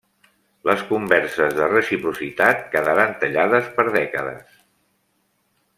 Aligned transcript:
Les 0.69 0.79
converses 0.91 1.53
de 1.59 1.67
reciprocitat 1.73 2.65
quedaren 2.77 3.15
tallades 3.25 3.69
per 3.77 3.87
dècades. 3.99 4.61